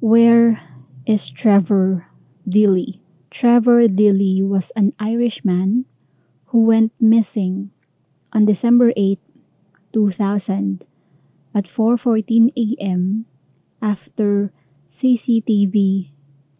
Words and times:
Where 0.00 0.56
is 1.04 1.28
Trevor 1.28 2.06
Dilly? 2.48 3.02
Trevor 3.28 3.86
Dilly 3.86 4.40
was 4.40 4.72
an 4.74 4.94
Irishman 4.98 5.84
who 6.46 6.64
went 6.64 6.92
missing 6.98 7.70
on 8.32 8.46
December 8.46 8.94
8, 8.96 9.20
2000 9.92 10.84
at 11.52 11.68
4:14 11.68 12.48
a.m. 12.56 13.26
after 13.82 14.50
CCTV 14.90 16.08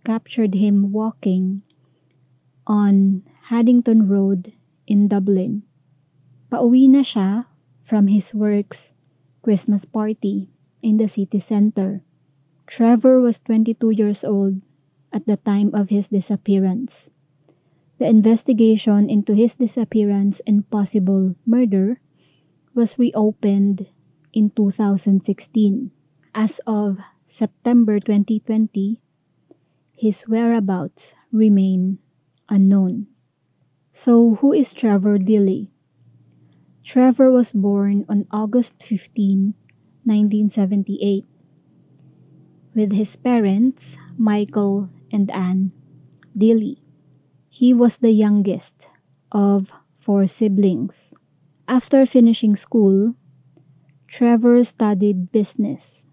captured 0.05 0.53
him 0.53 0.93
walking 0.93 1.63
on 2.67 3.23
Haddington 3.49 4.07
Road 4.07 4.53
in 4.87 5.09
Dublin. 5.09 5.63
Pauwi 6.53 6.91
na 6.93 7.01
siya 7.01 7.47
from 7.89 8.09
his 8.09 8.35
work's 8.35 8.93
Christmas 9.41 9.87
party 9.87 10.53
in 10.83 10.99
the 10.99 11.09
city 11.09 11.41
center. 11.41 12.05
Trevor 12.71 13.21
was 13.21 13.41
22 13.41 13.91
years 13.91 14.23
old 14.23 14.62
at 15.12 15.27
the 15.27 15.37
time 15.38 15.74
of 15.74 15.91
his 15.91 16.06
disappearance. 16.06 17.11
The 17.98 18.06
investigation 18.06 19.11
into 19.11 19.34
his 19.34 19.56
disappearance 19.56 20.38
and 20.47 20.70
possible 20.70 21.34
murder 21.45 22.01
was 22.73 22.97
reopened 22.97 23.88
in 24.33 24.51
2016. 24.51 25.91
As 26.33 26.61
of 26.64 26.98
September 27.27 27.98
2020, 27.98 29.00
his 29.91 30.23
whereabouts 30.28 31.14
remain 31.33 31.98
unknown. 32.48 33.09
So, 33.92 34.37
who 34.37 34.52
is 34.52 34.73
Trevor 34.73 35.19
Dilly? 35.19 35.73
Trevor 36.84 37.33
was 37.33 37.50
born 37.50 38.06
on 38.09 38.28
August 38.30 38.80
15, 38.84 39.55
1978, 40.05 41.27
with 42.74 42.92
his 42.92 43.16
parents, 43.16 43.97
Michael 44.16 44.88
and 45.12 45.30
Anne 45.30 45.73
Dilly. 46.37 46.83
He 47.48 47.75
was 47.75 47.98
the 47.98 48.12
youngest 48.12 48.89
of 49.33 49.70
four 49.98 50.27
siblings. 50.27 51.14
After 51.69 52.06
finishing 52.06 52.56
school, 52.56 53.14
Trevor 54.08 54.64
studied 54.64 55.33
business 55.33 56.05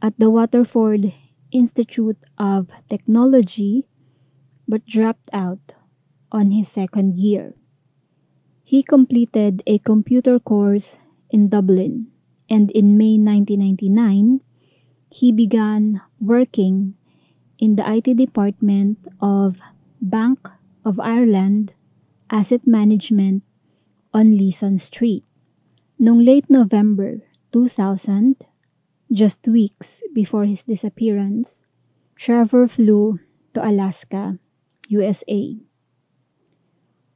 at 0.00 0.18
the 0.18 0.30
Waterford 0.30 1.12
Institute 1.50 2.18
of 2.38 2.68
Technology 2.88 3.86
but 4.68 4.86
dropped 4.86 5.28
out 5.32 5.74
on 6.32 6.50
his 6.50 6.68
second 6.68 7.18
year. 7.18 7.54
He 8.64 8.82
completed 8.82 9.62
a 9.66 9.78
computer 9.78 10.40
course 10.40 10.98
in 11.30 11.48
Dublin 11.48 12.08
and 12.48 12.70
in 12.72 12.96
May 12.96 13.18
1999 13.18 14.40
he 15.12 15.30
began 15.30 16.00
working 16.20 16.94
in 17.58 17.76
the 17.76 17.84
IT 17.84 18.16
department 18.16 18.96
of 19.20 19.58
Bank 20.00 20.48
of 20.86 20.98
Ireland 20.98 21.74
Asset 22.30 22.66
Management 22.66 23.42
on 24.14 24.38
Leeson 24.38 24.78
Street. 24.78 25.22
Noong 26.00 26.24
late 26.24 26.48
November 26.48 27.20
2000, 27.52 28.36
just 29.12 29.46
weeks 29.46 30.00
before 30.14 30.46
his 30.46 30.62
disappearance, 30.62 31.62
Trevor 32.16 32.66
flew 32.66 33.20
to 33.52 33.60
Alaska, 33.60 34.38
USA 34.88 35.56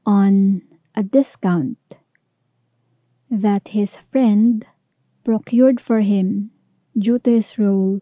on 0.05 0.61
a 0.95 1.03
discount 1.03 1.79
that 3.31 3.69
his 3.69 3.97
friend 4.13 4.67
procured 5.25 5.81
for 5.81 6.01
him 6.01 6.51
due 6.99 7.19
to 7.21 7.31
his 7.31 7.59
role 7.59 8.01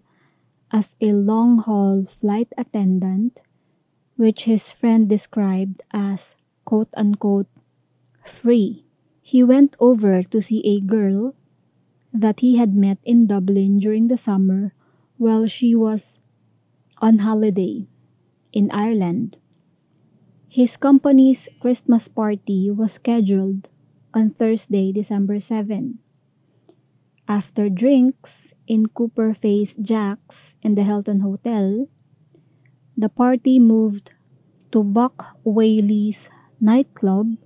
as 0.70 0.97
a 1.00 1.12
long 1.12 1.59
haul 1.59 2.05
flight 2.20 2.53
attendant, 2.56 3.41
which 4.17 4.45
his 4.45 4.70
friend 4.70 5.09
described 5.09 5.83
as 5.92 6.34
quote 6.64 6.89
unquote 6.95 7.48
free. 8.25 8.84
He 9.22 9.42
went 9.42 9.77
over 9.81 10.22
to 10.22 10.43
see 10.43 10.60
a 10.65 10.81
girl 10.81 11.34
that 12.12 12.41
he 12.41 12.56
had 12.56 12.75
met 12.75 12.99
in 13.05 13.27
Dublin 13.27 13.78
during 13.78 14.09
the 14.09 14.16
summer 14.16 14.72
while 15.19 15.47
she 15.47 15.75
was 15.75 16.19
on 16.99 17.19
holiday 17.19 17.87
in 18.53 18.71
Ireland. 18.71 19.37
His 20.49 20.76
company's 20.76 21.49
Christmas 21.61 22.09
party 22.09 22.71
was 22.71 22.93
scheduled 22.93 23.69
on 24.15 24.31
Thursday, 24.31 24.93
December 24.93 25.41
7. 25.41 25.99
After 27.28 27.69
drinks 27.69 28.53
in 28.66 28.86
Cooper 28.88 29.34
Face 29.34 29.75
Jack's 29.76 30.54
and 30.62 30.76
the 30.76 30.84
Hilton 30.84 31.20
Hotel, 31.20 31.88
the 32.97 33.08
party 33.08 33.58
moved 33.58 34.12
to 34.72 34.82
Buck 34.82 35.36
Whaley's 35.44 36.28
nightclub 36.60 37.36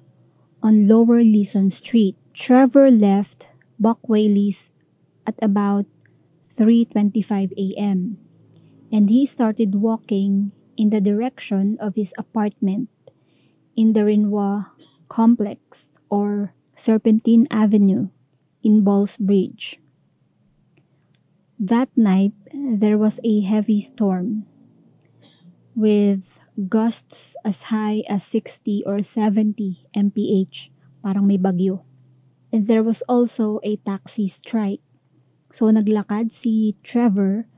on 0.63 0.89
Lower 0.89 1.23
Leeson 1.23 1.71
Street. 1.71 2.17
Trevor 2.35 2.91
left 2.91 3.47
Buck 3.79 3.99
Whaley's 4.09 4.71
at 5.27 5.35
about 5.43 5.87
3:25 6.57 7.53
a.m. 7.57 8.19
and 8.93 9.11
he 9.11 9.27
started 9.27 9.75
walking 9.75 10.53
in 10.77 10.91
the 10.91 11.01
direction 11.01 11.77
of 11.81 11.95
his 11.97 12.15
apartment 12.19 12.89
in 13.77 13.93
the 13.93 14.05
Renoir 14.05 14.73
complex 15.09 15.89
or 16.11 16.55
Serpentine 16.77 17.47
Avenue 17.51 18.09
in 18.63 18.85
Ballsbridge. 18.85 19.79
That 21.59 21.91
night, 21.99 22.39
there 22.55 22.95
was 22.95 23.19
a 23.27 23.43
heavy 23.43 23.83
storm 23.83 24.47
with 25.75 26.23
gusts 26.71 27.35
as 27.43 27.67
high 27.67 28.07
as 28.07 28.23
60 28.31 28.87
or 28.87 29.03
70 29.03 29.59
mph, 29.91 30.71
parang 31.03 31.27
may 31.27 31.35
bagyo. 31.35 31.83
And 32.55 32.71
there 32.71 32.87
was 32.87 33.03
also 33.11 33.59
a 33.67 33.75
taxi 33.83 34.31
strike. 34.31 34.87
So 35.51 35.67
naglakad 35.67 36.31
si 36.31 36.79
Trevor 36.87 37.51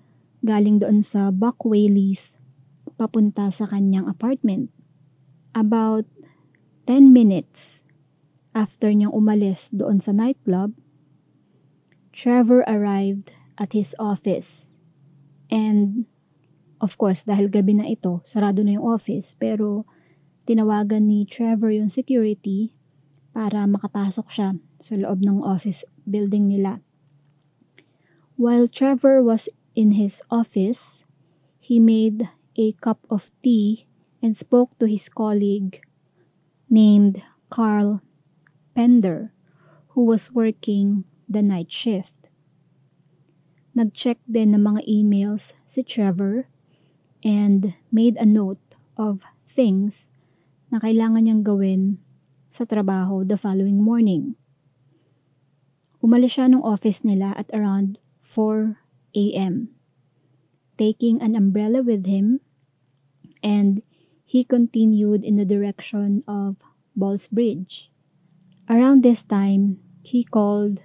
galing 0.48 0.80
doon 0.80 1.04
sa 1.04 1.28
Buck 1.28 1.60
Whaley's 1.60 2.32
papunta 2.96 3.52
sa 3.52 3.68
kanyang 3.68 4.08
apartment. 4.08 4.72
About 5.52 6.08
10 6.88 7.12
minutes 7.12 7.84
after 8.56 8.88
niyang 8.88 9.12
umalis 9.12 9.68
doon 9.68 10.00
sa 10.00 10.16
nightclub, 10.16 10.72
Trevor 12.16 12.64
arrived 12.64 13.28
at 13.60 13.76
his 13.76 13.92
office. 14.00 14.64
And 15.52 16.08
of 16.80 16.96
course, 16.96 17.20
dahil 17.28 17.52
gabi 17.52 17.76
na 17.76 17.92
ito, 17.92 18.24
sarado 18.24 18.64
na 18.64 18.80
yung 18.80 18.88
office, 18.88 19.36
pero 19.36 19.84
tinawagan 20.48 21.04
ni 21.04 21.28
Trevor 21.28 21.68
yung 21.70 21.92
security 21.92 22.72
para 23.36 23.68
makapasok 23.68 24.26
siya 24.32 24.50
sa 24.80 24.94
loob 24.96 25.20
ng 25.20 25.44
office 25.44 25.84
building 26.08 26.48
nila. 26.48 26.80
While 28.40 28.72
Trevor 28.72 29.20
was 29.20 29.52
in 29.76 30.00
his 30.00 30.24
office, 30.32 31.04
he 31.60 31.76
made 31.76 32.24
a 32.56 32.72
cup 32.80 33.04
of 33.12 33.28
tea 33.44 33.84
and 34.24 34.32
spoke 34.32 34.72
to 34.80 34.88
his 34.88 35.12
colleague 35.12 35.84
named 36.72 37.20
Carl 37.52 38.00
Pender, 38.74 39.32
who 39.92 40.08
was 40.08 40.32
working 40.32 41.04
the 41.28 41.42
night 41.44 41.70
shift. 41.70 42.19
Nag-check 43.70 44.18
din 44.26 44.50
ng 44.50 44.66
mga 44.66 44.82
emails 44.90 45.54
si 45.62 45.86
Trevor 45.86 46.50
and 47.22 47.70
made 47.94 48.18
a 48.18 48.26
note 48.26 48.58
of 48.98 49.22
things 49.54 50.10
na 50.74 50.82
kailangan 50.82 51.22
niyang 51.22 51.46
gawin 51.46 52.02
sa 52.50 52.66
trabaho 52.66 53.22
the 53.22 53.38
following 53.38 53.78
morning. 53.78 54.34
Umalis 56.02 56.34
siya 56.34 56.50
ng 56.50 56.66
office 56.66 57.06
nila 57.06 57.30
at 57.38 57.46
around 57.54 58.02
4 58.34 58.74
a.m. 59.14 59.70
Taking 60.74 61.22
an 61.22 61.38
umbrella 61.38 61.86
with 61.86 62.10
him 62.10 62.42
and 63.38 63.86
he 64.26 64.42
continued 64.42 65.22
in 65.22 65.38
the 65.38 65.46
direction 65.46 66.26
of 66.26 66.58
Ballsbridge. 66.98 67.86
Around 68.66 69.06
this 69.06 69.22
time, 69.22 69.78
he 70.02 70.26
called 70.26 70.82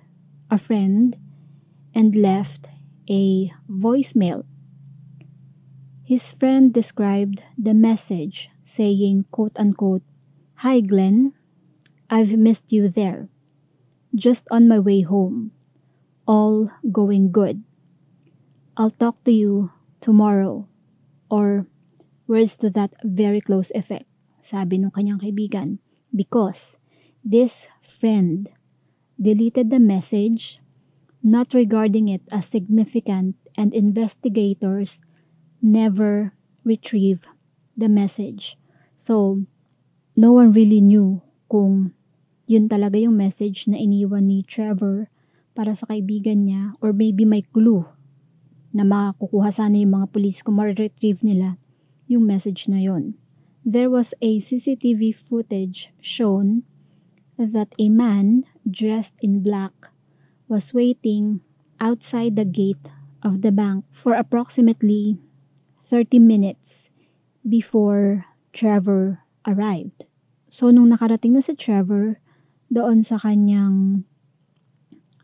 a 0.53 0.61
friend 0.61 1.17
and 1.97 2.13
left 2.13 2.69
a 3.09 3.51
voicemail. 3.69 4.45
His 6.03 6.29
friend 6.29 6.73
described 6.73 7.41
the 7.57 7.73
message 7.73 8.49
saying, 8.65 9.25
quote 9.31 9.57
unquote, 9.57 10.03
Hi 10.55 10.79
Glenn, 10.81 11.33
I've 12.09 12.37
missed 12.37 12.71
you 12.71 12.89
there. 12.89 13.29
Just 14.13 14.45
on 14.51 14.67
my 14.67 14.79
way 14.79 15.01
home. 15.01 15.51
All 16.27 16.71
going 16.91 17.31
good. 17.31 17.63
I'll 18.77 18.91
talk 18.91 19.23
to 19.25 19.31
you 19.31 19.71
tomorrow. 20.01 20.67
Or 21.29 21.65
words 22.27 22.55
to 22.57 22.69
that 22.71 22.93
very 23.03 23.41
close 23.41 23.71
effect, 23.75 24.05
sabi 24.41 24.77
ng 24.77 24.91
kanyang 24.93 25.21
kaibigan, 25.21 25.77
because 26.13 26.77
this 27.25 27.65
friend 27.99 28.49
deleted 29.21 29.69
the 29.69 29.81
message 29.81 30.61
not 31.25 31.57
regarding 31.57 32.05
it 32.05 32.21
as 32.29 32.45
significant 32.45 33.33
and 33.57 33.73
investigators 33.73 35.01
never 35.57 36.29
retrieve 36.61 37.25
the 37.73 37.89
message. 37.89 38.53
So, 38.93 39.41
no 40.13 40.37
one 40.37 40.53
really 40.53 40.85
knew 40.85 41.25
kung 41.49 41.97
yun 42.45 42.69
talaga 42.69 43.01
yung 43.01 43.17
message 43.17 43.65
na 43.65 43.81
iniwan 43.81 44.29
ni 44.29 44.45
Trevor 44.45 45.09
para 45.57 45.73
sa 45.73 45.89
kaibigan 45.89 46.45
niya 46.45 46.77
or 46.77 46.93
maybe 46.93 47.25
may 47.25 47.41
clue 47.41 47.89
na 48.69 48.85
makakukuha 48.85 49.49
sana 49.49 49.81
yung 49.81 49.97
mga 49.97 50.13
police 50.13 50.45
kung 50.45 50.61
ma-retrieve 50.61 51.25
nila 51.25 51.57
yung 52.05 52.29
message 52.29 52.69
na 52.69 52.77
yon. 52.77 53.17
There 53.65 53.89
was 53.89 54.13
a 54.21 54.37
CCTV 54.45 55.17
footage 55.25 55.89
shown 56.05 56.61
that 57.41 57.73
a 57.81 57.89
man 57.89 58.45
dressed 58.69 59.17
in 59.25 59.41
black 59.41 59.73
was 60.47 60.73
waiting 60.73 61.41
outside 61.79 62.35
the 62.35 62.45
gate 62.45 62.89
of 63.23 63.41
the 63.41 63.51
bank 63.51 63.83
for 63.91 64.13
approximately 64.13 65.17
30 65.89 66.19
minutes 66.19 66.89
before 67.47 68.25
Trevor 68.53 69.19
arrived. 69.47 70.05
So, 70.49 70.69
nung 70.69 70.93
nakarating 70.93 71.35
na 71.35 71.41
si 71.41 71.57
Trevor 71.57 72.21
doon 72.71 73.03
sa 73.03 73.17
kanyang 73.17 74.05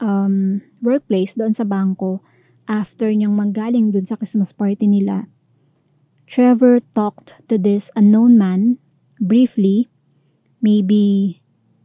um, 0.02 0.62
workplace, 0.82 1.38
doon 1.38 1.54
sa 1.54 1.64
bangko, 1.64 2.20
after 2.68 3.10
niyang 3.14 3.38
manggaling 3.38 3.94
doon 3.94 4.06
sa 4.06 4.18
Christmas 4.18 4.52
party 4.52 4.90
nila, 4.90 5.30
Trevor 6.26 6.80
talked 6.98 7.38
to 7.50 7.58
this 7.58 7.92
unknown 7.96 8.38
man 8.38 8.82
briefly, 9.22 9.92
maybe 10.62 11.40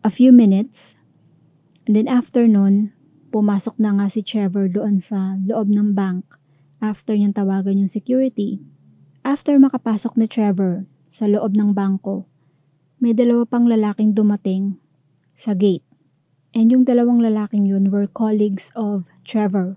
a 0.04 0.10
few 0.10 0.32
minutes, 0.32 0.94
and 1.84 1.94
then 1.94 2.08
after 2.08 2.46
nun, 2.46 2.95
pumasok 3.36 3.76
na 3.76 3.92
nga 4.00 4.08
si 4.08 4.24
Trevor 4.24 4.72
doon 4.72 4.96
sa 4.96 5.36
loob 5.44 5.68
ng 5.68 5.92
bank 5.92 6.24
after 6.80 7.12
niyang 7.12 7.36
tawagan 7.36 7.84
yung 7.84 7.92
security. 7.92 8.64
After 9.28 9.60
makapasok 9.60 10.16
ni 10.16 10.24
Trevor 10.24 10.88
sa 11.12 11.28
loob 11.28 11.52
ng 11.52 11.76
bangko, 11.76 12.24
may 12.96 13.12
dalawa 13.12 13.44
pang 13.44 13.68
lalaking 13.68 14.16
dumating 14.16 14.80
sa 15.36 15.52
gate. 15.52 15.84
And 16.56 16.72
yung 16.72 16.88
dalawang 16.88 17.20
lalaking 17.20 17.68
yun 17.68 17.92
were 17.92 18.08
colleagues 18.08 18.72
of 18.72 19.04
Trevor, 19.28 19.76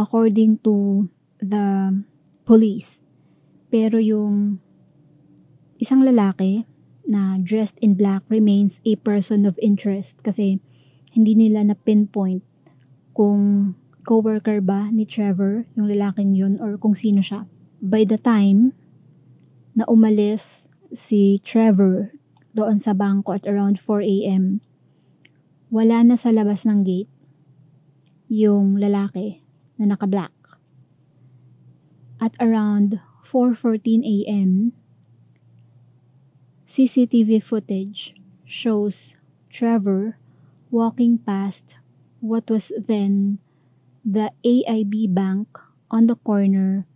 according 0.00 0.64
to 0.64 1.04
the 1.44 1.92
police. 2.48 3.04
Pero 3.68 4.00
yung 4.00 4.64
isang 5.76 6.00
lalaki 6.00 6.64
na 7.04 7.36
dressed 7.36 7.76
in 7.84 8.00
black 8.00 8.24
remains 8.32 8.80
a 8.88 8.96
person 8.96 9.44
of 9.44 9.60
interest 9.60 10.16
kasi 10.24 10.56
hindi 11.12 11.36
nila 11.36 11.68
na 11.68 11.76
pinpoint 11.76 12.40
kung 13.14 13.72
coworker 14.04 14.60
ba 14.60 14.90
ni 14.92 15.08
Trevor, 15.08 15.64
yung 15.78 15.88
lalaking 15.88 16.36
yun, 16.36 16.60
or 16.60 16.76
kung 16.76 16.92
sino 16.92 17.24
siya. 17.24 17.48
By 17.80 18.04
the 18.04 18.20
time 18.20 18.76
na 19.74 19.86
umalis 19.88 20.66
si 20.94 21.40
Trevor 21.42 22.14
doon 22.54 22.78
sa 22.78 22.94
bangko 22.94 23.34
at 23.34 23.46
around 23.46 23.82
4 23.82 24.02
a.m. 24.02 24.62
Wala 25.74 26.06
na 26.06 26.14
sa 26.14 26.30
labas 26.30 26.62
ng 26.62 26.86
gate 26.86 27.10
yung 28.30 28.78
lalaki 28.78 29.42
na 29.78 29.90
naka-black. 29.90 30.30
At 32.22 32.38
around 32.38 33.02
4.14 33.26 34.06
a.m., 34.06 34.70
CCTV 36.70 37.42
footage 37.42 38.14
shows 38.46 39.18
Trevor 39.50 40.18
walking 40.70 41.18
past 41.18 41.78
what 42.24 42.48
was 42.48 42.72
then 42.88 43.36
the 44.00 44.32
AIB 44.40 45.12
Bank 45.12 45.44
on 45.92 46.08
the 46.08 46.16
corner 46.24 46.88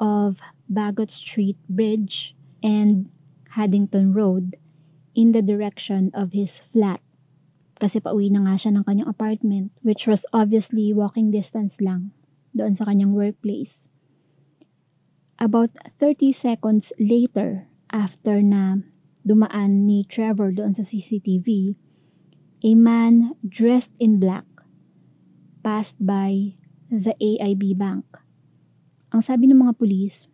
of 0.00 0.40
Bagot 0.72 1.12
Street 1.12 1.60
Bridge 1.68 2.34
and 2.64 3.12
Haddington 3.52 4.16
Road 4.16 4.56
in 5.14 5.36
the 5.36 5.44
direction 5.44 6.10
of 6.16 6.32
his 6.32 6.56
flat. 6.72 7.04
Kasi 7.76 8.00
pauwi 8.00 8.32
na 8.32 8.40
nga 8.48 8.56
siya 8.56 8.72
ng 8.72 8.84
kanyang 8.88 9.12
apartment, 9.12 9.68
which 9.84 10.08
was 10.08 10.24
obviously 10.32 10.96
walking 10.96 11.28
distance 11.28 11.76
lang 11.76 12.16
doon 12.56 12.72
sa 12.72 12.88
kanyang 12.88 13.12
workplace. 13.12 13.76
About 15.36 15.72
30 16.00 16.32
seconds 16.32 16.88
later, 16.96 17.68
after 17.92 18.40
na 18.40 18.80
dumaan 19.28 19.84
ni 19.84 20.08
Trevor 20.08 20.56
doon 20.56 20.72
sa 20.72 20.84
CCTV, 20.84 21.76
a 22.64 22.72
man 22.76 23.36
dressed 23.44 23.92
in 24.00 24.20
black 24.20 24.44
passed 25.60 25.96
by 26.00 26.56
the 26.90 27.14
AIB 27.16 27.76
bank. 27.76 28.04
Ang 29.14 29.22
sabi 29.22 29.46
ng 29.46 29.60
mga 29.60 29.76
pulis, 29.76 30.26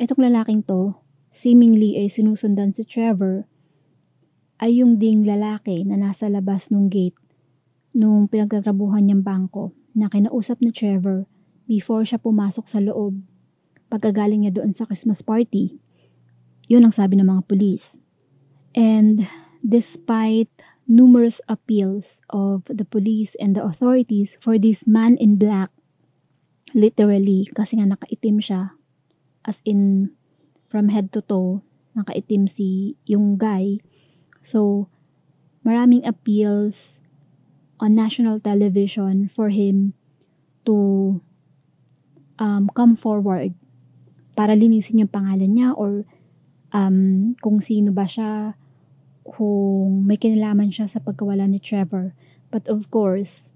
itong 0.00 0.24
lalaking 0.24 0.64
to, 0.64 0.94
seemingly 1.34 1.98
ay 1.98 2.08
sinusundan 2.08 2.72
si 2.72 2.86
Trevor 2.86 3.44
ay 4.62 4.80
yung 4.80 5.02
ding 5.02 5.26
lalaki 5.26 5.82
na 5.82 5.98
nasa 5.98 6.30
labas 6.30 6.70
ng 6.70 6.86
gate 6.88 7.18
nung 7.92 8.30
pinagtatrabuhan 8.30 9.04
niyang 9.04 9.26
bangko 9.26 9.74
na 9.94 10.08
kinausap 10.10 10.62
ni 10.62 10.70
Trevor 10.70 11.26
before 11.66 12.06
siya 12.06 12.22
pumasok 12.22 12.66
sa 12.66 12.78
loob 12.82 13.18
pagkagaling 13.94 14.42
niya 14.42 14.58
doon 14.58 14.74
sa 14.74 14.90
Christmas 14.90 15.22
party. 15.22 15.78
Yun 16.66 16.82
ang 16.82 16.94
sabi 16.96 17.14
ng 17.14 17.30
mga 17.30 17.46
pulis. 17.46 17.94
And 18.74 19.22
despite 19.62 20.50
numerous 20.86 21.40
appeals 21.48 22.20
of 22.28 22.62
the 22.68 22.84
police 22.84 23.34
and 23.40 23.56
the 23.56 23.64
authorities 23.64 24.36
for 24.40 24.58
this 24.58 24.86
man 24.86 25.16
in 25.16 25.36
black, 25.36 25.70
literally, 26.76 27.48
kasi 27.56 27.80
nga 27.80 27.88
nakaitim 27.88 28.40
siya, 28.40 28.72
as 29.44 29.60
in 29.64 30.12
from 30.68 30.88
head 30.92 31.08
to 31.12 31.24
toe, 31.24 31.64
nakaitim 31.96 32.50
si 32.50 32.98
yung 33.08 33.40
guy, 33.40 33.78
So, 34.44 34.92
maraming 35.64 36.04
appeals 36.04 37.00
on 37.80 37.96
national 37.96 38.44
television 38.44 39.32
for 39.32 39.48
him 39.48 39.96
to 40.68 41.18
um, 42.36 42.68
come 42.76 43.00
forward 43.00 43.56
para 44.36 44.52
linisin 44.52 45.00
yung 45.00 45.08
pangalan 45.08 45.56
niya 45.56 45.72
or 45.72 46.04
um, 46.76 47.32
kung 47.40 47.64
sino 47.64 47.88
ba 47.96 48.04
siya, 48.04 48.52
kung 49.24 50.04
may 50.04 50.20
kinalaman 50.20 50.68
siya 50.68 50.86
sa 50.86 51.00
pagkawala 51.00 51.48
ni 51.48 51.58
Trevor. 51.58 52.12
But 52.52 52.68
of 52.68 52.92
course, 52.92 53.50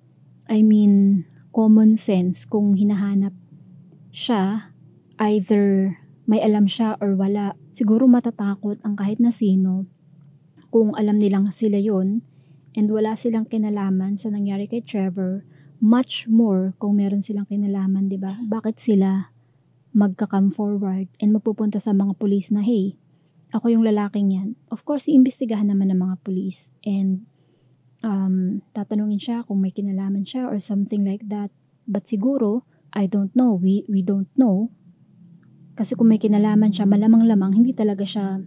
I 0.48 0.64
mean, 0.64 1.24
common 1.52 2.00
sense 2.00 2.48
kung 2.48 2.74
hinahanap 2.74 3.36
siya, 4.10 4.72
either 5.20 5.94
may 6.24 6.40
alam 6.40 6.66
siya 6.66 6.96
or 6.98 7.14
wala, 7.14 7.54
siguro 7.76 8.08
matatakot 8.08 8.80
ang 8.82 8.96
kahit 8.96 9.20
na 9.20 9.30
sino 9.30 9.84
kung 10.68 10.92
alam 10.96 11.16
nilang 11.16 11.48
sila 11.52 11.80
yon 11.80 12.20
and 12.76 12.92
wala 12.92 13.16
silang 13.16 13.48
kinalaman 13.48 14.20
sa 14.20 14.28
nangyari 14.28 14.68
kay 14.68 14.84
Trevor, 14.84 15.44
much 15.80 16.28
more 16.28 16.76
kung 16.76 17.00
meron 17.00 17.24
silang 17.24 17.48
kinalaman, 17.48 18.12
'di 18.12 18.20
ba? 18.20 18.36
Bakit 18.44 18.76
sila 18.76 19.32
magka-come 19.96 20.52
forward 20.52 21.08
and 21.18 21.32
magpupunta 21.32 21.80
sa 21.80 21.96
mga 21.96 22.12
pulis 22.20 22.52
na, 22.52 22.60
hey, 22.60 22.92
ako 23.48 23.72
yung 23.72 23.84
lalaking 23.84 24.28
yan. 24.28 24.48
Of 24.68 24.84
course, 24.84 25.08
iimbestigahan 25.08 25.72
naman 25.72 25.88
ng 25.88 26.00
mga 26.04 26.16
pulis 26.20 26.68
and 26.84 27.24
um, 28.04 28.60
tatanungin 28.76 29.20
siya 29.20 29.38
kung 29.48 29.64
may 29.64 29.72
kinalaman 29.72 30.28
siya 30.28 30.52
or 30.52 30.60
something 30.60 31.04
like 31.04 31.24
that. 31.32 31.48
But 31.88 32.04
siguro, 32.04 32.68
I 32.92 33.08
don't 33.08 33.32
know, 33.32 33.56
we, 33.56 33.88
we 33.88 34.04
don't 34.04 34.28
know. 34.36 34.68
Kasi 35.80 35.96
kung 35.96 36.12
may 36.12 36.20
kinalaman 36.20 36.76
siya, 36.76 36.84
malamang-lamang, 36.84 37.56
hindi 37.56 37.72
talaga 37.72 38.04
siya 38.04 38.42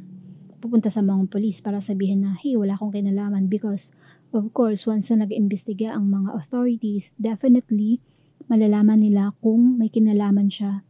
pupunta 0.61 0.93
sa 0.93 1.01
mga 1.01 1.33
polis 1.33 1.57
para 1.65 1.81
sabihin 1.81 2.21
na, 2.21 2.37
hey, 2.37 2.53
wala 2.53 2.77
akong 2.77 2.93
kinalaman 2.93 3.49
because, 3.49 3.89
of 4.29 4.45
course, 4.53 4.85
once 4.85 5.09
na 5.09 5.25
nag-imbestiga 5.25 5.89
ang 5.89 6.13
mga 6.13 6.37
authorities, 6.37 7.09
definitely, 7.17 7.97
malalaman 8.45 9.01
nila 9.01 9.33
kung 9.41 9.81
may 9.81 9.89
kinalaman 9.89 10.53
siya 10.53 10.85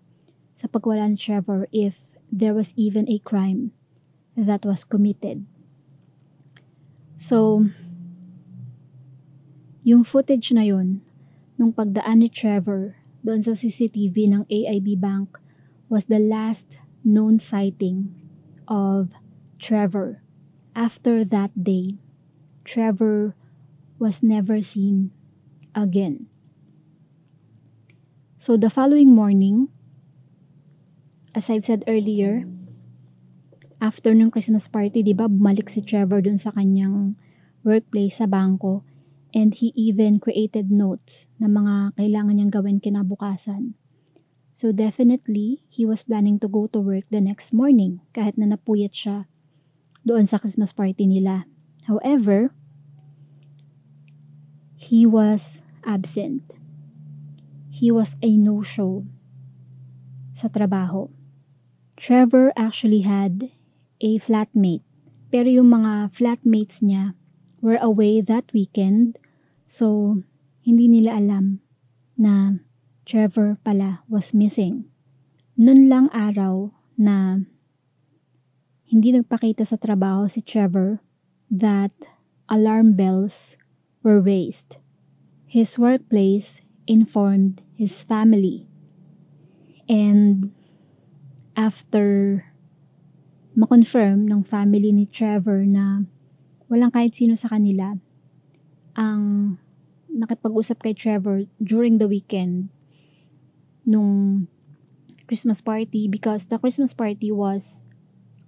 sa 0.60 0.68
pagwala 0.68 1.08
ni 1.08 1.16
Trevor 1.16 1.72
if 1.72 1.96
there 2.28 2.52
was 2.52 2.76
even 2.76 3.08
a 3.08 3.16
crime 3.24 3.72
that 4.38 4.66
was 4.66 4.84
committed. 4.84 5.46
So, 7.18 7.66
yung 9.84 10.04
footage 10.04 10.52
na 10.52 10.62
yun, 10.62 11.02
nung 11.58 11.74
pagdaan 11.74 12.26
ni 12.26 12.30
Trevor 12.30 12.98
doon 13.22 13.46
sa 13.46 13.54
CCTV 13.54 14.34
ng 14.34 14.44
AIB 14.50 14.98
Bank 14.98 15.38
was 15.90 16.06
the 16.10 16.18
last 16.18 16.66
known 17.06 17.38
sighting 17.38 18.10
of 18.66 19.14
Trevor. 19.62 20.22
After 20.74 21.26
that 21.26 21.52
day, 21.54 22.00
Trevor 22.66 23.36
was 24.00 24.24
never 24.24 24.64
seen 24.66 25.12
again. 25.76 26.26
So 28.42 28.58
the 28.58 28.74
following 28.74 29.14
morning, 29.14 29.70
as 31.36 31.50
I've 31.50 31.66
said 31.66 31.86
earlier, 31.86 32.50
after 33.82 34.14
ng 34.14 34.30
Christmas 34.30 34.70
party, 34.70 35.02
di 35.02 35.18
ba, 35.18 35.26
bumalik 35.26 35.74
si 35.74 35.82
Trevor 35.82 36.22
dun 36.22 36.38
sa 36.38 36.54
kanyang 36.54 37.18
workplace 37.66 38.22
sa 38.22 38.30
bangko 38.30 38.86
and 39.34 39.58
he 39.58 39.74
even 39.74 40.22
created 40.22 40.70
notes 40.70 41.26
na 41.42 41.50
mga 41.50 41.98
kailangan 41.98 42.38
niyang 42.38 42.54
gawin 42.54 42.78
kinabukasan. 42.78 43.74
So 44.62 44.70
definitely, 44.70 45.66
he 45.74 45.90
was 45.90 46.06
planning 46.06 46.38
to 46.46 46.48
go 46.48 46.70
to 46.70 46.78
work 46.78 47.10
the 47.10 47.18
next 47.18 47.50
morning 47.50 48.06
kahit 48.14 48.38
na 48.38 48.54
napuyat 48.54 48.94
siya 48.94 49.26
doon 50.06 50.30
sa 50.30 50.38
Christmas 50.38 50.70
party 50.70 51.10
nila. 51.10 51.50
However, 51.90 52.54
he 54.78 55.10
was 55.10 55.42
absent. 55.82 56.46
He 57.74 57.90
was 57.90 58.14
a 58.22 58.38
no-show 58.38 59.10
sa 60.38 60.54
trabaho. 60.54 61.10
Trevor 61.98 62.54
actually 62.54 63.02
had 63.02 63.50
a 64.02 64.18
flatmate. 64.20 64.84
Pero 65.32 65.48
yung 65.48 65.72
mga 65.72 66.12
flatmates 66.18 66.84
niya 66.84 67.16
were 67.62 67.80
away 67.80 68.20
that 68.20 68.50
weekend. 68.52 69.16
So, 69.70 70.18
hindi 70.66 70.92
nila 70.92 71.22
alam 71.22 71.62
na 72.18 72.60
Trevor 73.06 73.58
pala 73.64 74.04
was 74.10 74.34
missing. 74.34 74.86
Noon 75.56 75.88
lang 75.88 76.10
araw 76.12 76.74
na 76.98 77.40
hindi 78.92 79.16
nagpakita 79.16 79.64
sa 79.64 79.80
trabaho 79.80 80.28
si 80.28 80.44
Trevor 80.44 81.00
that 81.48 81.96
alarm 82.52 82.94
bells 83.00 83.56
were 84.04 84.20
raised. 84.20 84.76
His 85.48 85.80
workplace 85.80 86.60
informed 86.88 87.64
his 87.76 87.96
family. 88.04 88.68
And 89.88 90.52
after 91.56 92.51
makonfirm 93.62 94.26
ng 94.26 94.42
family 94.42 94.90
ni 94.90 95.06
Trevor 95.06 95.62
na 95.70 96.02
walang 96.66 96.90
kahit 96.90 97.14
sino 97.14 97.38
sa 97.38 97.54
kanila 97.54 97.94
ang 98.98 99.54
nakipag-usap 100.10 100.82
kay 100.82 100.98
Trevor 100.98 101.46
during 101.62 102.02
the 102.02 102.10
weekend 102.10 102.74
nung 103.86 104.44
Christmas 105.30 105.62
party 105.62 106.10
because 106.10 106.50
the 106.50 106.58
Christmas 106.58 106.92
party 106.92 107.30
was 107.30 107.86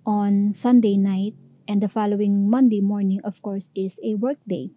on 0.04 0.52
Sunday 0.52 0.98
night 0.98 1.38
and 1.70 1.80
the 1.80 1.88
following 1.88 2.50
Monday 2.50 2.82
morning 2.82 3.22
of 3.22 3.38
course 3.46 3.70
is 3.78 3.94
a 4.02 4.18
work 4.18 4.42
day. 4.50 4.74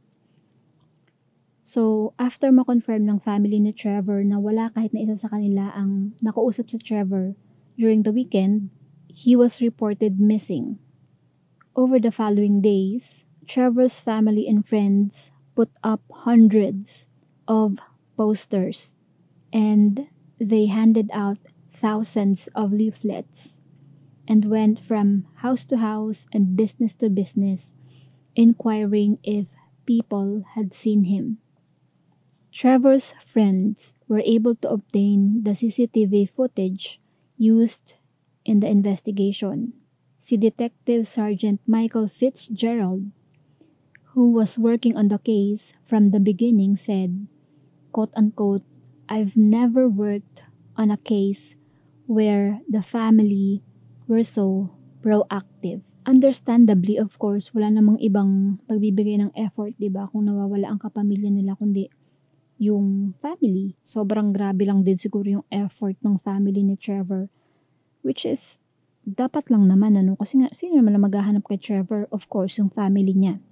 So, 1.67 2.15
after 2.15 2.55
ma-confirm 2.55 3.11
ng 3.11 3.27
family 3.27 3.59
ni 3.59 3.75
Trevor 3.75 4.23
na 4.23 4.39
wala 4.39 4.71
kahit 4.71 4.95
na 4.95 5.03
isa 5.03 5.19
sa 5.19 5.33
kanila 5.33 5.75
ang 5.75 6.15
nakausap 6.23 6.71
si 6.71 6.79
Trevor 6.79 7.35
during 7.75 8.07
the 8.07 8.15
weekend, 8.15 8.71
he 9.17 9.35
was 9.35 9.61
reported 9.61 10.21
missing. 10.21 10.79
Over 11.75 11.99
the 11.99 12.13
following 12.13 12.61
days, 12.61 13.25
Trevor's 13.49 13.99
family 13.99 14.47
and 14.47 14.65
friends 14.67 15.33
put 15.57 15.71
up 15.83 16.03
hundreds 16.13 17.07
of 17.49 17.79
posters 18.17 18.95
and 19.53 20.07
they 20.39 20.67
handed 20.67 21.11
out 21.13 21.39
thousands 21.73 22.49
of 22.55 22.73
leaflets 22.73 23.59
and 24.29 24.51
went 24.51 24.81
from 24.81 25.27
house 25.37 25.65
to 25.67 25.79
house 25.79 26.27
and 26.33 26.57
business 26.57 26.95
to 26.97 27.11
business 27.11 27.75
inquiring 28.37 29.19
if 29.25 29.47
people 29.87 30.43
had 30.55 30.75
seen 30.75 31.05
him. 31.05 31.39
Trevor's 32.53 33.15
friends 33.33 33.95
were 34.09 34.23
able 34.25 34.57
to 34.57 34.71
obtain 34.71 35.45
the 35.45 35.55
CCTV 35.55 36.29
footage 36.31 37.01
used 37.39 37.95
in 38.47 38.63
the 38.63 38.71
investigation. 38.71 39.75
Si 40.23 40.39
Detective 40.39 41.07
Sergeant 41.07 41.61
Michael 41.67 42.07
Fitzgerald, 42.07 43.11
who 44.15 44.31
was 44.31 44.59
working 44.59 44.97
on 44.97 45.11
the 45.11 45.19
case 45.19 45.75
from 45.87 46.11
the 46.11 46.23
beginning, 46.23 46.79
said, 46.79 47.27
quote 47.93 48.15
unquote, 48.15 48.63
I've 49.11 49.37
never 49.37 49.91
worked 49.91 50.43
on 50.79 50.91
a 50.91 50.99
case 50.99 51.55
where 52.07 52.63
the 52.71 52.83
family 52.83 53.63
were 54.07 54.23
so 54.23 54.71
proactive. 55.03 55.83
Understandably, 56.07 56.99
of 56.99 57.19
course, 57.19 57.51
wala 57.51 57.71
namang 57.71 57.99
ibang 57.99 58.63
pagbibigay 58.71 59.19
ng 59.19 59.35
effort, 59.35 59.75
di 59.75 59.91
ba? 59.91 60.07
Kung 60.11 60.31
nawawala 60.31 60.71
ang 60.71 60.79
kapamilya 60.79 61.31
nila, 61.35 61.59
kundi 61.59 61.91
yung 62.63 63.13
family. 63.19 63.75
Sobrang 63.83 64.31
grabe 64.31 64.65
lang 64.65 64.87
din 64.87 64.97
siguro 64.97 65.27
yung 65.27 65.47
effort 65.51 65.99
ng 66.01 66.23
family 66.23 66.63
ni 66.63 66.79
Trevor 66.79 67.27
Which 68.07 68.23
is, 68.23 68.55
dapat 69.03 69.51
lang 69.51 69.67
naman 69.67 69.99
ano, 69.99 70.15
kasi 70.15 70.39
nga, 70.39 70.55
sino 70.55 70.79
naman 70.79 70.95
na 70.95 71.03
maghahanap 71.03 71.43
kay 71.43 71.59
Trevor? 71.59 72.07
Of 72.15 72.31
course, 72.31 72.55
yung 72.55 72.71
family 72.71 73.11
niya. 73.11 73.43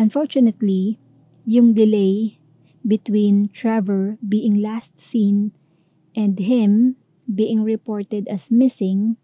Unfortunately, 0.00 0.96
yung 1.44 1.76
delay 1.76 2.40
between 2.80 3.52
Trevor 3.52 4.16
being 4.24 4.64
last 4.64 4.88
seen 4.96 5.52
and 6.16 6.40
him 6.40 6.96
being 7.28 7.60
reported 7.60 8.24
as 8.32 8.48
missing 8.48 9.20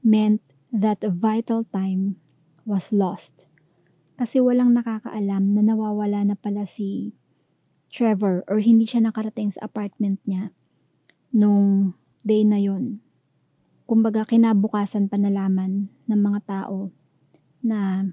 meant 0.00 0.40
that 0.72 1.04
a 1.04 1.12
vital 1.12 1.68
time 1.68 2.16
was 2.64 2.96
lost. 2.96 3.44
Kasi 4.16 4.40
walang 4.40 4.72
nakakaalam 4.72 5.52
na 5.52 5.60
nawawala 5.60 6.32
na 6.32 6.36
pala 6.40 6.64
si 6.64 7.12
Trevor 7.92 8.40
or 8.48 8.64
hindi 8.64 8.88
siya 8.88 9.04
nakarating 9.04 9.52
sa 9.52 9.68
apartment 9.68 10.16
niya 10.24 10.48
nung 11.28 11.92
day 12.24 12.40
na 12.40 12.56
yon 12.56 13.04
kumbaga 13.86 14.24
kinabukasan 14.24 15.10
pa 15.10 15.18
nalaman 15.18 15.90
ng 16.08 16.20
mga 16.20 16.40
tao 16.46 16.88
na 17.62 18.06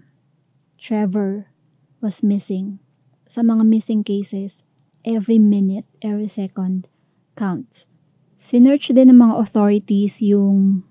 Trevor 0.80 1.50
was 2.00 2.24
missing. 2.24 2.80
Sa 3.30 3.46
mga 3.46 3.68
missing 3.68 4.02
cases, 4.02 4.64
every 5.06 5.38
minute, 5.38 5.86
every 6.02 6.28
second 6.28 6.88
counts. 7.38 7.86
Sinearch 8.40 8.90
din 8.90 9.12
ng 9.12 9.20
mga 9.20 9.36
authorities 9.46 10.24
yung 10.24 10.82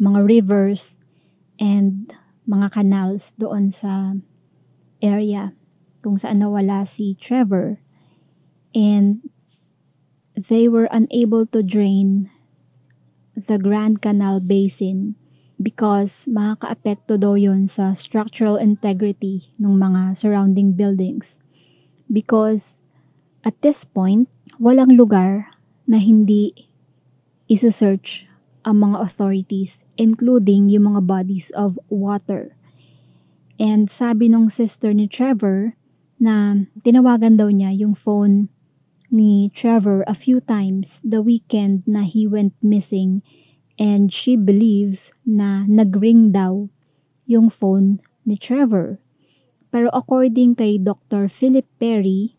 mga 0.00 0.24
rivers 0.26 0.96
and 1.60 2.10
mga 2.48 2.72
canals 2.72 3.30
doon 3.36 3.70
sa 3.70 4.16
area 5.04 5.52
kung 6.02 6.16
saan 6.16 6.40
nawala 6.40 6.88
si 6.88 7.14
Trevor. 7.20 7.78
And 8.74 9.22
they 10.34 10.66
were 10.66 10.90
unable 10.90 11.46
to 11.54 11.62
drain 11.62 12.33
the 13.34 13.58
Grand 13.58 14.02
Canal 14.02 14.38
Basin 14.38 15.14
because 15.62 16.26
makakaapekto 16.26 17.18
daw 17.18 17.34
yon 17.38 17.70
sa 17.70 17.94
structural 17.94 18.58
integrity 18.58 19.50
ng 19.58 19.78
mga 19.78 20.18
surrounding 20.18 20.74
buildings. 20.74 21.38
Because 22.10 22.78
at 23.46 23.54
this 23.62 23.82
point, 23.86 24.26
walang 24.58 24.94
lugar 24.94 25.46
na 25.86 25.98
hindi 25.98 26.54
isa-search 27.50 28.24
ang 28.64 28.80
mga 28.80 29.04
authorities, 29.04 29.76
including 30.00 30.72
yung 30.72 30.94
mga 30.94 31.04
bodies 31.04 31.52
of 31.52 31.76
water. 31.92 32.56
And 33.60 33.86
sabi 33.86 34.32
nung 34.32 34.48
sister 34.50 34.90
ni 34.96 35.06
Trevor 35.06 35.76
na 36.18 36.64
tinawagan 36.82 37.36
daw 37.36 37.52
niya 37.52 37.70
yung 37.76 37.94
phone 37.94 38.48
ni 39.14 39.46
Trevor 39.54 40.02
a 40.10 40.18
few 40.18 40.42
times 40.42 40.98
the 41.06 41.22
weekend 41.22 41.86
na 41.86 42.02
he 42.02 42.26
went 42.26 42.50
missing 42.58 43.22
and 43.78 44.10
she 44.10 44.34
believes 44.34 45.14
na 45.22 45.62
nagring 45.70 46.34
daw 46.34 46.66
yung 47.22 47.46
phone 47.46 48.02
ni 48.26 48.34
Trevor. 48.34 48.98
Pero 49.70 49.86
according 49.94 50.58
kay 50.58 50.82
Dr. 50.82 51.30
Philip 51.30 51.62
Perry, 51.78 52.34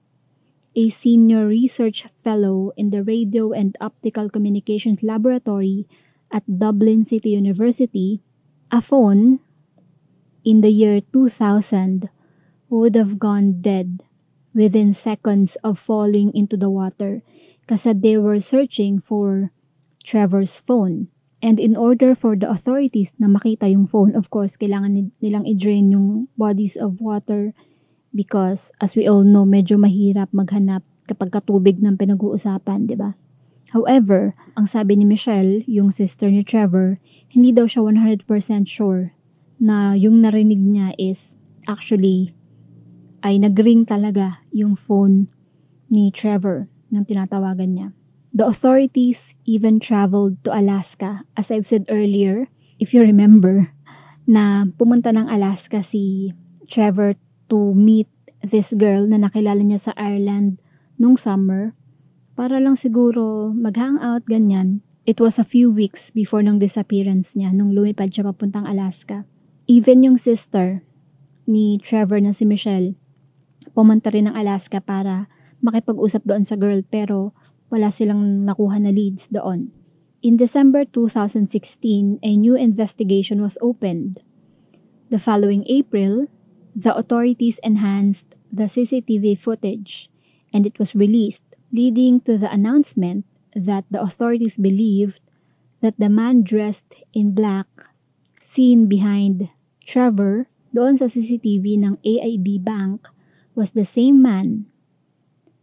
a 0.75 0.91
senior 0.91 1.48
research 1.48 2.03
fellow 2.27 2.75
in 2.75 2.91
the 2.91 3.08
Radio 3.08 3.55
and 3.55 3.79
Optical 3.79 4.27
Communications 4.27 5.00
Laboratory 5.00 5.88
at 6.27 6.44
Dublin 6.44 7.08
City 7.08 7.39
University, 7.39 8.20
a 8.67 8.84
phone 8.84 9.39
in 10.44 10.60
the 10.60 10.75
year 10.75 11.00
2000 11.00 12.12
would 12.67 13.00
have 13.00 13.15
gone 13.15 13.63
dead 13.63 14.03
within 14.56 14.96
seconds 14.96 15.60
of 15.62 15.78
falling 15.78 16.32
into 16.32 16.56
the 16.56 16.72
water 16.72 17.20
kasi 17.68 17.92
they 17.92 18.16
were 18.16 18.40
searching 18.40 19.04
for 19.04 19.52
Trevor's 20.08 20.64
phone. 20.64 21.12
And 21.44 21.60
in 21.60 21.76
order 21.76 22.16
for 22.16 22.34
the 22.34 22.50
authorities 22.50 23.12
na 23.20 23.28
makita 23.28 23.70
yung 23.70 23.86
phone, 23.86 24.16
of 24.16 24.32
course, 24.32 24.56
kailangan 24.56 25.12
nilang 25.20 25.46
i-drain 25.46 25.92
yung 25.92 26.32
bodies 26.40 26.80
of 26.80 27.04
water 27.04 27.54
because 28.16 28.72
as 28.80 28.96
we 28.96 29.06
all 29.06 29.28
know, 29.28 29.44
medyo 29.44 29.76
mahirap 29.76 30.32
maghanap 30.32 30.82
kapag 31.06 31.36
katubig 31.36 31.78
ng 31.84 32.00
pinag-uusapan, 32.00 32.88
di 32.90 32.98
ba? 32.98 33.14
However, 33.76 34.34
ang 34.56 34.72
sabi 34.72 34.96
ni 34.96 35.04
Michelle, 35.04 35.62
yung 35.68 35.92
sister 35.92 36.32
ni 36.32 36.48
Trevor, 36.48 36.98
hindi 37.28 37.52
daw 37.52 37.68
siya 37.68 37.84
100% 37.84 38.24
sure 38.66 39.12
na 39.60 39.94
yung 39.94 40.24
narinig 40.24 40.64
niya 40.64 40.96
is 40.96 41.36
actually 41.68 42.32
ay 43.25 43.41
nagring 43.41 43.89
talaga 43.89 44.38
yung 44.53 44.77
phone 44.77 45.25
ni 45.89 46.13
Trevor 46.13 46.70
nang 46.94 47.10
tinatawagan 47.10 47.74
niya. 47.74 47.88
The 48.38 48.46
authorities 48.46 49.34
even 49.50 49.82
traveled 49.82 50.38
to 50.46 50.53
Alaska. 50.53 51.25
As 51.34 51.50
I've 51.50 51.65
said 51.65 51.89
earlier, 51.89 52.46
if 52.77 52.94
you 52.94 53.01
remember, 53.01 53.65
na 54.29 54.70
pumunta 54.77 55.10
ng 55.10 55.25
Alaska 55.25 55.82
si 55.82 56.29
Trevor 56.70 57.17
to 57.50 57.74
meet 57.74 58.05
this 58.46 58.70
girl 58.77 59.10
na 59.10 59.17
nakilala 59.17 59.65
niya 59.65 59.89
sa 59.89 59.94
Ireland 59.98 60.62
nung 61.01 61.17
summer 61.17 61.74
para 62.38 62.62
lang 62.62 62.77
siguro 62.77 63.50
mag-hangout 63.58 64.29
ganyan. 64.29 64.86
it 65.05 65.22
was 65.22 65.38
a 65.38 65.46
few 65.46 65.70
weeks 65.70 66.10
before 66.10 66.41
nung 66.41 66.58
disappearance 66.58 67.38
niya, 67.38 67.53
nung 67.53 67.77
lumipad 67.77 68.10
siya 68.10 68.25
papuntang 68.25 68.65
Alaska. 68.65 69.22
Even 69.70 70.01
yung 70.01 70.17
sister 70.17 70.82
ni 71.46 71.77
Trevor 71.77 72.17
na 72.22 72.34
si 72.34 72.41
Michelle, 72.41 72.98
pumunta 73.75 74.08
rin 74.10 74.32
ng 74.32 74.36
Alaska 74.39 74.79
para 74.79 75.27
makipag-usap 75.60 76.24
doon 76.24 76.48
sa 76.48 76.55
girl 76.55 76.79
pero 76.88 77.36
wala 77.67 77.91
silang 77.91 78.48
nakuha 78.48 78.79
na 78.79 78.96
leads 78.96 79.27
doon. 79.27 79.70
In 80.24 80.39
December 80.39 80.88
2016, 80.89 82.24
a 82.24 82.32
new 82.34 82.55
investigation 82.55 83.44
was 83.44 83.60
opened. 83.62 84.24
The 85.12 85.20
following 85.22 85.67
April, 85.70 86.25
the 86.74 86.96
authorities 86.96 87.62
enhanced 87.62 88.25
the 88.50 88.65
CCTV 88.65 89.38
footage 89.38 90.10
and 90.50 90.65
it 90.65 90.79
was 90.79 90.96
released, 90.96 91.44
leading 91.70 92.24
to 92.25 92.39
the 92.39 92.50
announcement 92.50 93.27
that 93.53 93.86
the 93.91 94.01
authorities 94.01 94.58
believed 94.58 95.20
that 95.82 96.00
the 96.00 96.10
man 96.10 96.41
dressed 96.41 96.96
in 97.13 97.36
black 97.36 97.67
seen 98.41 98.88
behind 98.88 99.51
Trevor 99.84 100.48
doon 100.72 100.98
sa 100.98 101.05
CCTV 101.05 101.79
ng 101.84 102.00
AIB 102.01 102.63
Bank 102.63 103.05
was 103.56 103.72
the 103.72 103.88
same 103.88 104.22
man 104.22 104.68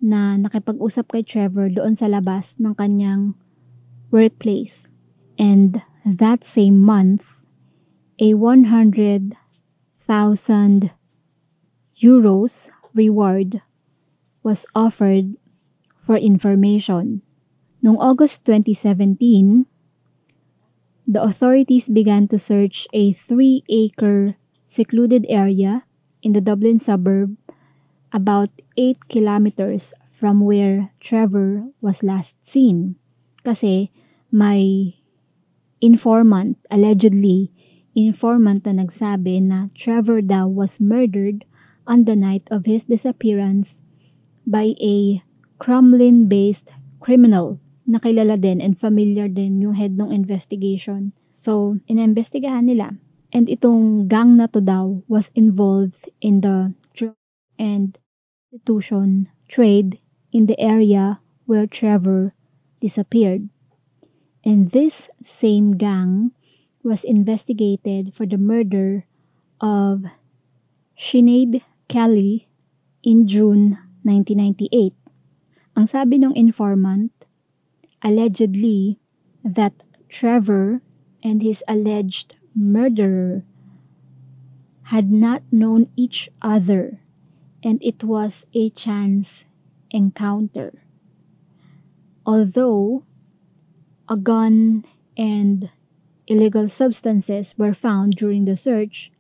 na 0.01 0.35
nakipag-usap 0.41 1.13
kay 1.13 1.23
Trevor 1.23 1.69
doon 1.69 1.95
sa 1.95 2.09
labas 2.09 2.57
ng 2.59 2.75
kanyang 2.75 3.37
workplace. 4.11 4.89
And 5.37 5.79
that 6.05 6.43
same 6.43 6.81
month, 6.81 7.23
a 8.19 8.35
100,000 8.35 9.37
euros 12.03 12.53
reward 12.97 13.63
was 14.43 14.67
offered 14.75 15.37
for 16.03 16.17
information. 16.19 17.23
Noong 17.85 17.99
August 18.01 18.45
2017, 18.45 19.67
the 21.07 21.23
authorities 21.23 21.89
began 21.89 22.27
to 22.29 22.39
search 22.39 22.87
a 22.93 23.13
three-acre 23.13 24.35
secluded 24.67 25.27
area 25.29 25.85
in 26.23 26.33
the 26.33 26.41
Dublin 26.41 26.79
suburb 26.79 27.37
about 28.13 28.51
8 28.77 29.09
kilometers 29.09 29.93
from 30.13 30.41
where 30.41 30.93
Trevor 31.01 31.65
was 31.81 32.03
last 32.03 32.35
seen. 32.47 32.97
Kasi 33.43 33.91
may 34.31 34.95
informant, 35.81 36.57
allegedly, 36.71 37.51
informant 37.97 38.65
na 38.65 38.85
nagsabi 38.85 39.43
na 39.43 39.69
Trevor 39.75 40.23
daw 40.23 40.47
was 40.47 40.79
murdered 40.79 41.45
on 41.91 42.05
the 42.05 42.15
night 42.15 42.47
of 42.55 42.65
his 42.65 42.85
disappearance 42.85 43.83
by 44.47 44.79
a 44.79 45.21
Kremlin-based 45.59 46.71
criminal 47.03 47.59
nakilala 47.89 48.39
din 48.39 48.63
and 48.63 48.79
familiar 48.79 49.27
din 49.27 49.59
yung 49.59 49.75
head 49.75 49.99
ng 49.99 50.15
investigation. 50.15 51.11
So, 51.35 51.79
inimbestigahan 51.91 52.71
nila. 52.71 52.95
And 53.33 53.49
itong 53.49 54.07
gang 54.07 54.37
na 54.37 54.47
to 54.53 54.61
daw 54.61 55.03
was 55.09 55.33
involved 55.35 56.07
in 56.21 56.45
the 56.45 56.71
and 57.59 57.99
prostitution 58.51 59.29
trade 59.49 59.99
in 60.33 60.47
the 60.47 60.59
area 60.61 61.21
where 61.47 61.67
Trevor 61.67 62.35
disappeared. 62.81 63.49
And 64.45 64.71
this 64.71 65.09
same 65.25 65.77
gang 65.77 66.33
was 66.83 67.05
investigated 67.05 68.15
for 68.15 68.27
the 68.27 68.39
murder 68.39 69.07
of 69.61 70.05
Sinead 70.99 71.63
Kelly 71.89 72.49
in 73.03 73.29
June 73.29 73.79
1998. 74.03 74.95
Ang 75.77 75.87
sabi 75.87 76.19
ng 76.19 76.35
informant, 76.35 77.13
allegedly 78.03 78.99
that 79.45 79.73
Trevor 80.09 80.83
and 81.23 81.43
his 81.43 81.63
alleged 81.67 82.35
murderer 82.55 83.43
had 84.91 85.11
not 85.11 85.43
known 85.51 85.89
each 85.97 86.29
other 86.43 87.02
and 87.63 87.79
it 87.83 88.03
was 88.05 88.45
a 88.55 88.71
chance 88.71 89.29
encounter. 89.91 90.73
Although 92.27 93.05
a 94.09 94.17
gun 94.17 94.85
and 95.17 95.71
illegal 96.27 96.69
substances 96.69 97.55
were 97.59 97.75
found 97.75 98.15
during 98.17 98.45
the 98.45 98.57
search, 98.57 99.11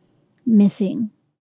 missing. 0.46 1.10